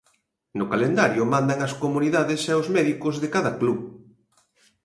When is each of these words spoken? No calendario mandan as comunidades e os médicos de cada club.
No 0.59 0.65
calendario 0.73 1.29
mandan 1.33 1.59
as 1.67 1.73
comunidades 1.83 2.41
e 2.51 2.53
os 2.61 2.67
médicos 2.75 3.15
de 3.21 3.27
cada 3.35 3.51
club. 3.59 3.79